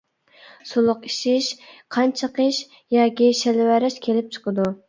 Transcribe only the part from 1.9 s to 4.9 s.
قان چىقىش ياكى شەلۋەرەش كېلىپ چىقىدۇ.